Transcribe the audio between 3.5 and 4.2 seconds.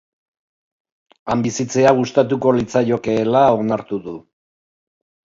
onartu du.